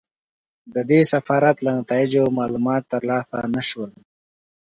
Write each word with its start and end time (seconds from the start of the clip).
د 0.73 0.75
دې 0.89 0.99
سفارت 1.11 1.57
له 1.65 1.71
نتایجو 1.79 2.25
معلومات 2.37 2.83
ترلاسه 2.93 3.37
نه 3.53 3.61
شول. 3.69 3.91